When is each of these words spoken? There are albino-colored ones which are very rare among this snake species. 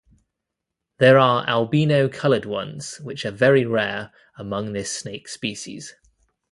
There 0.97 1.19
are 1.19 1.47
albino-colored 1.47 2.45
ones 2.47 2.97
which 3.01 3.23
are 3.23 3.29
very 3.29 3.67
rare 3.67 4.11
among 4.35 4.73
this 4.73 4.91
snake 4.91 5.27
species. 5.27 5.93